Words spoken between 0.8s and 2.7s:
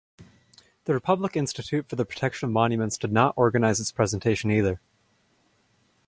The Republic Institute for the Protection of